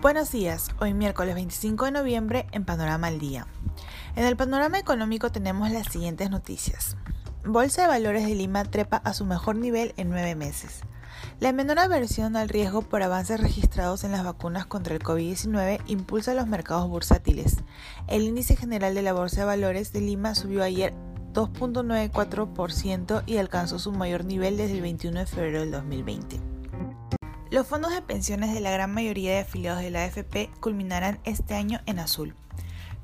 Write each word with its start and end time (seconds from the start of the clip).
Buenos 0.00 0.30
días, 0.30 0.70
hoy 0.78 0.94
miércoles 0.94 1.34
25 1.34 1.86
de 1.86 1.90
noviembre 1.90 2.46
en 2.52 2.64
Panorama 2.64 3.08
al 3.08 3.18
Día. 3.18 3.48
En 4.14 4.24
el 4.24 4.36
panorama 4.36 4.78
económico 4.78 5.32
tenemos 5.32 5.72
las 5.72 5.88
siguientes 5.88 6.30
noticias. 6.30 6.96
Bolsa 7.44 7.82
de 7.82 7.88
Valores 7.88 8.24
de 8.24 8.36
Lima 8.36 8.64
trepa 8.64 8.98
a 8.98 9.12
su 9.12 9.24
mejor 9.24 9.56
nivel 9.56 9.94
en 9.96 10.10
nueve 10.10 10.36
meses. 10.36 10.82
La 11.40 11.50
menor 11.52 11.80
aversión 11.80 12.36
al 12.36 12.48
riesgo 12.48 12.82
por 12.82 13.02
avances 13.02 13.40
registrados 13.40 14.04
en 14.04 14.12
las 14.12 14.22
vacunas 14.22 14.66
contra 14.66 14.94
el 14.94 15.02
COVID-19 15.02 15.80
impulsa 15.88 16.32
los 16.32 16.46
mercados 16.46 16.88
bursátiles. 16.88 17.56
El 18.06 18.22
índice 18.22 18.54
general 18.54 18.94
de 18.94 19.02
la 19.02 19.14
Bolsa 19.14 19.40
de 19.40 19.46
Valores 19.46 19.92
de 19.92 20.00
Lima 20.00 20.36
subió 20.36 20.62
ayer 20.62 20.94
2.94% 21.34 23.24
y 23.26 23.38
alcanzó 23.38 23.80
su 23.80 23.90
mayor 23.90 24.24
nivel 24.24 24.58
desde 24.58 24.74
el 24.74 24.82
21 24.82 25.18
de 25.18 25.26
febrero 25.26 25.58
del 25.58 25.72
2020. 25.72 26.47
Los 27.50 27.66
fondos 27.66 27.94
de 27.94 28.02
pensiones 28.02 28.52
de 28.52 28.60
la 28.60 28.70
gran 28.70 28.92
mayoría 28.92 29.32
de 29.32 29.38
afiliados 29.38 29.80
de 29.80 29.90
la 29.90 30.04
AFP 30.04 30.50
culminarán 30.60 31.18
este 31.24 31.54
año 31.54 31.80
en 31.86 31.98
azul. 31.98 32.34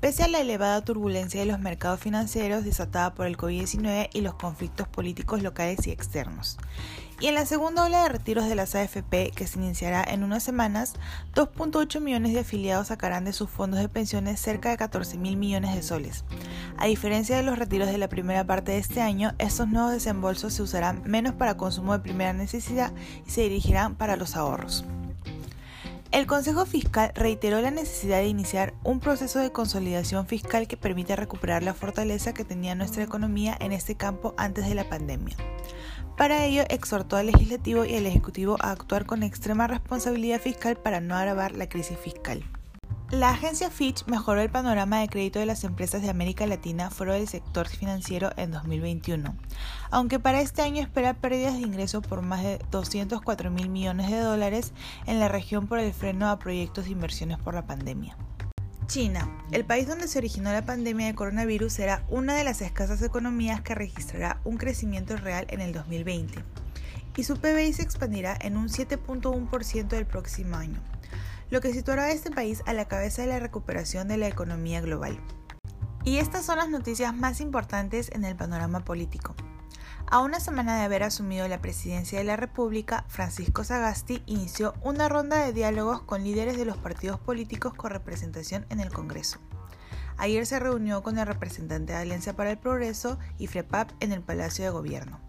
Pese 0.00 0.22
a 0.22 0.28
la 0.28 0.40
elevada 0.40 0.82
turbulencia 0.82 1.40
de 1.40 1.46
los 1.46 1.60
mercados 1.60 2.00
financieros 2.00 2.64
desatada 2.64 3.12
por 3.12 3.26
el 3.26 3.36
COVID-19 3.36 4.08
y 4.14 4.22
los 4.22 4.32
conflictos 4.32 4.88
políticos 4.88 5.42
locales 5.42 5.86
y 5.86 5.90
externos. 5.90 6.56
Y 7.20 7.26
en 7.26 7.34
la 7.34 7.44
segunda 7.44 7.84
ola 7.84 8.04
de 8.04 8.08
retiros 8.08 8.48
de 8.48 8.54
las 8.54 8.74
AFP, 8.74 9.30
que 9.36 9.46
se 9.46 9.58
iniciará 9.58 10.02
en 10.02 10.24
unas 10.24 10.42
semanas, 10.42 10.94
2.8 11.34 12.00
millones 12.00 12.32
de 12.32 12.40
afiliados 12.40 12.86
sacarán 12.86 13.26
de 13.26 13.34
sus 13.34 13.50
fondos 13.50 13.78
de 13.78 13.90
pensiones 13.90 14.40
cerca 14.40 14.70
de 14.70 14.78
14 14.78 15.18
mil 15.18 15.36
millones 15.36 15.74
de 15.74 15.82
soles. 15.82 16.24
A 16.78 16.86
diferencia 16.86 17.36
de 17.36 17.42
los 17.42 17.58
retiros 17.58 17.88
de 17.88 17.98
la 17.98 18.08
primera 18.08 18.46
parte 18.46 18.72
de 18.72 18.78
este 18.78 19.02
año, 19.02 19.34
estos 19.36 19.68
nuevos 19.68 19.92
desembolsos 19.92 20.54
se 20.54 20.62
usarán 20.62 21.02
menos 21.04 21.34
para 21.34 21.58
consumo 21.58 21.92
de 21.92 21.98
primera 21.98 22.32
necesidad 22.32 22.90
y 23.26 23.30
se 23.30 23.42
dirigirán 23.42 23.96
para 23.96 24.16
los 24.16 24.34
ahorros. 24.34 24.86
El 26.12 26.26
Consejo 26.26 26.66
Fiscal 26.66 27.12
reiteró 27.14 27.60
la 27.60 27.70
necesidad 27.70 28.18
de 28.18 28.26
iniciar 28.26 28.74
un 28.82 28.98
proceso 28.98 29.38
de 29.38 29.52
consolidación 29.52 30.26
fiscal 30.26 30.66
que 30.66 30.76
permita 30.76 31.14
recuperar 31.14 31.62
la 31.62 31.72
fortaleza 31.72 32.34
que 32.34 32.44
tenía 32.44 32.74
nuestra 32.74 33.04
economía 33.04 33.56
en 33.60 33.70
este 33.70 33.94
campo 33.94 34.34
antes 34.36 34.68
de 34.68 34.74
la 34.74 34.88
pandemia. 34.88 35.36
Para 36.16 36.44
ello, 36.44 36.64
exhortó 36.68 37.16
al 37.16 37.26
legislativo 37.26 37.84
y 37.84 37.94
al 37.94 38.06
ejecutivo 38.06 38.56
a 38.58 38.72
actuar 38.72 39.06
con 39.06 39.22
extrema 39.22 39.68
responsabilidad 39.68 40.40
fiscal 40.40 40.76
para 40.76 41.00
no 41.00 41.14
agravar 41.14 41.52
la 41.52 41.68
crisis 41.68 41.96
fiscal. 41.96 42.42
La 43.10 43.30
agencia 43.30 43.70
Fitch 43.70 44.06
mejoró 44.06 44.40
el 44.40 44.50
panorama 44.50 45.00
de 45.00 45.08
crédito 45.08 45.40
de 45.40 45.46
las 45.46 45.64
empresas 45.64 46.00
de 46.00 46.10
América 46.10 46.46
Latina 46.46 46.90
fuera 46.90 47.14
del 47.14 47.26
sector 47.26 47.66
financiero 47.66 48.30
en 48.36 48.52
2021, 48.52 49.34
aunque 49.90 50.20
para 50.20 50.40
este 50.40 50.62
año 50.62 50.80
espera 50.80 51.14
pérdidas 51.14 51.54
de 51.54 51.62
ingresos 51.62 52.06
por 52.06 52.22
más 52.22 52.44
de 52.44 52.60
204 52.70 53.50
mil 53.50 53.68
millones 53.68 54.12
de 54.12 54.20
dólares 54.20 54.72
en 55.06 55.18
la 55.18 55.26
región 55.26 55.66
por 55.66 55.80
el 55.80 55.92
freno 55.92 56.30
a 56.30 56.38
proyectos 56.38 56.84
de 56.84 56.92
inversiones 56.92 57.38
por 57.38 57.54
la 57.54 57.66
pandemia. 57.66 58.16
China, 58.86 59.28
el 59.50 59.64
país 59.64 59.88
donde 59.88 60.06
se 60.06 60.18
originó 60.18 60.52
la 60.52 60.64
pandemia 60.64 61.08
de 61.08 61.16
coronavirus, 61.16 61.72
será 61.72 62.04
una 62.10 62.36
de 62.36 62.44
las 62.44 62.60
escasas 62.62 63.02
economías 63.02 63.60
que 63.60 63.74
registrará 63.74 64.40
un 64.44 64.56
crecimiento 64.56 65.16
real 65.16 65.48
en 65.50 65.60
el 65.60 65.72
2020, 65.72 66.44
y 67.16 67.24
su 67.24 67.36
PBI 67.38 67.72
se 67.72 67.82
expandirá 67.82 68.38
en 68.40 68.56
un 68.56 68.68
7.1% 68.68 69.88
del 69.88 70.06
próximo 70.06 70.56
año 70.56 70.80
lo 71.50 71.60
que 71.60 71.72
situará 71.72 72.04
a 72.04 72.12
este 72.12 72.30
país 72.30 72.62
a 72.66 72.72
la 72.72 72.86
cabeza 72.86 73.22
de 73.22 73.28
la 73.28 73.40
recuperación 73.40 74.08
de 74.08 74.16
la 74.16 74.28
economía 74.28 74.80
global. 74.80 75.20
Y 76.04 76.18
estas 76.18 76.46
son 76.46 76.58
las 76.58 76.70
noticias 76.70 77.14
más 77.14 77.40
importantes 77.40 78.10
en 78.12 78.24
el 78.24 78.36
panorama 78.36 78.80
político. 78.80 79.34
A 80.06 80.20
una 80.20 80.40
semana 80.40 80.76
de 80.76 80.82
haber 80.82 81.02
asumido 81.02 81.46
la 81.46 81.60
presidencia 81.60 82.18
de 82.18 82.24
la 82.24 82.36
República, 82.36 83.04
Francisco 83.08 83.62
Sagasti 83.62 84.22
inició 84.26 84.74
una 84.82 85.08
ronda 85.08 85.44
de 85.44 85.52
diálogos 85.52 86.02
con 86.02 86.24
líderes 86.24 86.56
de 86.56 86.64
los 86.64 86.76
partidos 86.76 87.20
políticos 87.20 87.74
con 87.74 87.90
representación 87.90 88.66
en 88.70 88.80
el 88.80 88.92
Congreso. 88.92 89.38
Ayer 90.16 90.46
se 90.46 90.58
reunió 90.58 91.02
con 91.02 91.18
el 91.18 91.26
representante 91.26 91.92
de 91.92 91.98
Alianza 91.98 92.34
para 92.34 92.50
el 92.50 92.58
Progreso 92.58 93.18
y 93.38 93.46
FREPAP 93.46 93.90
en 94.00 94.12
el 94.12 94.20
Palacio 94.20 94.64
de 94.64 94.70
Gobierno. 94.70 95.20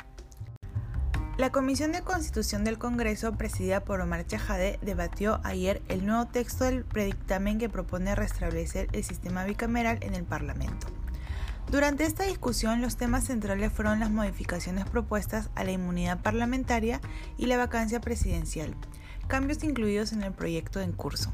La 1.38 1.50
Comisión 1.50 1.94
de 1.94 2.02
Constitución 2.02 2.64
del 2.64 2.78
Congreso, 2.78 3.32
presidida 3.34 3.80
por 3.80 4.02
Omar 4.02 4.28
Chajade, 4.28 4.78
debatió 4.82 5.40
ayer 5.44 5.82
el 5.88 6.06
nuevo 6.06 6.28
texto 6.28 6.66
del 6.66 6.84
predictamen 6.84 7.58
que 7.58 7.70
propone 7.70 8.14
restablecer 8.16 8.90
el 8.92 9.04
sistema 9.04 9.46
bicameral 9.46 9.98
en 10.02 10.14
el 10.14 10.26
Parlamento. 10.26 10.88
Durante 11.72 12.04
esta 12.04 12.26
discusión, 12.26 12.82
los 12.82 12.98
temas 12.98 13.24
centrales 13.24 13.72
fueron 13.72 14.02
las 14.02 14.12
modificaciones 14.12 14.86
propuestas 14.86 15.50
a 15.56 15.64
la 15.64 15.72
inmunidad 15.72 16.20
parlamentaria 16.22 17.00
y 17.38 17.46
la 17.46 17.58
vacancia 17.58 18.02
presidencial, 18.02 18.76
cambios 19.28 19.64
incluidos 19.64 20.12
en 20.12 20.24
el 20.24 20.34
proyecto 20.34 20.82
en 20.82 20.92
curso. 20.92 21.32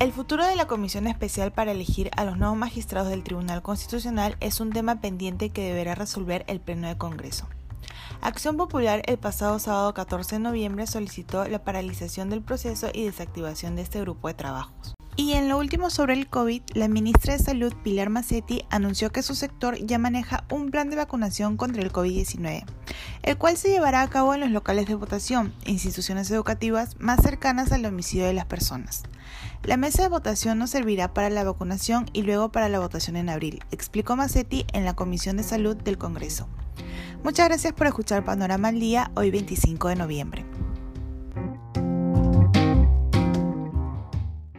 El 0.00 0.12
futuro 0.12 0.46
de 0.46 0.56
la 0.56 0.66
Comisión 0.66 1.06
Especial 1.06 1.52
para 1.52 1.72
elegir 1.72 2.10
a 2.16 2.24
los 2.24 2.38
nuevos 2.38 2.56
magistrados 2.56 3.10
del 3.10 3.22
Tribunal 3.22 3.62
Constitucional 3.62 4.36
es 4.40 4.60
un 4.60 4.72
tema 4.72 5.00
pendiente 5.00 5.50
que 5.50 5.62
deberá 5.62 5.94
resolver 5.94 6.44
el 6.48 6.60
Pleno 6.60 6.88
de 6.88 6.96
Congreso. 6.96 7.46
Acción 8.24 8.56
Popular 8.56 9.02
el 9.04 9.18
pasado 9.18 9.58
sábado 9.58 9.92
14 9.92 10.36
de 10.36 10.38
noviembre 10.38 10.86
solicitó 10.86 11.46
la 11.46 11.62
paralización 11.62 12.30
del 12.30 12.40
proceso 12.40 12.88
y 12.90 13.04
desactivación 13.04 13.76
de 13.76 13.82
este 13.82 14.00
grupo 14.00 14.28
de 14.28 14.34
trabajos. 14.34 14.94
Y 15.14 15.34
en 15.34 15.50
lo 15.50 15.58
último 15.58 15.90
sobre 15.90 16.14
el 16.14 16.26
COVID, 16.26 16.62
la 16.72 16.88
ministra 16.88 17.34
de 17.34 17.44
Salud, 17.44 17.74
Pilar 17.84 18.08
Macetti, 18.08 18.64
anunció 18.70 19.12
que 19.12 19.22
su 19.22 19.34
sector 19.34 19.76
ya 19.76 19.98
maneja 19.98 20.44
un 20.50 20.70
plan 20.70 20.88
de 20.88 20.96
vacunación 20.96 21.58
contra 21.58 21.82
el 21.82 21.92
COVID-19, 21.92 22.64
el 23.24 23.36
cual 23.36 23.58
se 23.58 23.68
llevará 23.68 24.00
a 24.00 24.08
cabo 24.08 24.32
en 24.32 24.40
los 24.40 24.50
locales 24.50 24.86
de 24.86 24.94
votación 24.94 25.52
instituciones 25.66 26.30
educativas 26.30 26.98
más 26.98 27.20
cercanas 27.20 27.72
al 27.72 27.82
domicilio 27.82 28.24
de 28.24 28.32
las 28.32 28.46
personas. 28.46 29.02
La 29.64 29.76
mesa 29.76 30.02
de 30.02 30.08
votación 30.08 30.58
nos 30.58 30.70
servirá 30.70 31.12
para 31.12 31.28
la 31.28 31.44
vacunación 31.44 32.06
y 32.14 32.22
luego 32.22 32.50
para 32.50 32.70
la 32.70 32.78
votación 32.78 33.16
en 33.16 33.28
abril, 33.28 33.62
explicó 33.70 34.16
Macetti 34.16 34.64
en 34.72 34.86
la 34.86 34.96
Comisión 34.96 35.36
de 35.36 35.42
Salud 35.42 35.76
del 35.76 35.98
Congreso. 35.98 36.48
Muchas 37.24 37.48
gracias 37.48 37.72
por 37.72 37.86
escuchar 37.86 38.22
Panorama 38.22 38.68
al 38.68 38.78
Día 38.78 39.10
hoy 39.14 39.30
25 39.30 39.88
de 39.88 39.96
noviembre. 39.96 40.44